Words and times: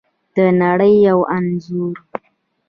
د 0.35 0.37
نړۍ 0.61 0.93
یو 1.07 1.19
انځور 1.37 1.97